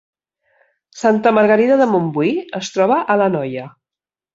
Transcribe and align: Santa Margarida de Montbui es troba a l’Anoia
Santa 1.01 1.35
Margarida 1.39 1.79
de 1.85 1.89
Montbui 1.95 2.35
es 2.65 2.77
troba 2.79 3.03
a 3.17 3.23
l’Anoia 3.23 3.73